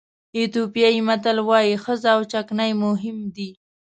ایتیوپیایي 0.37 0.99
متل 1.07 1.37
وایي 1.47 1.75
ښځه 1.83 2.09
او 2.15 2.21
چکنۍ 2.31 2.71
مهم 2.83 3.17
دي. 3.35 3.49